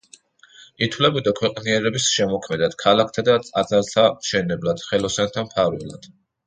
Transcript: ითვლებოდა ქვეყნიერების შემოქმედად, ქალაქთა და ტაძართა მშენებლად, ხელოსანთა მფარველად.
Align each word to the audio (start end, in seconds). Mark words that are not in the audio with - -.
ითვლებოდა 0.85 1.33
ქვეყნიერების 1.39 2.09
შემოქმედად, 2.15 2.75
ქალაქთა 2.87 3.27
და 3.31 3.39
ტაძართა 3.53 4.09
მშენებლად, 4.19 4.85
ხელოსანთა 4.91 5.51
მფარველად. 5.51 6.15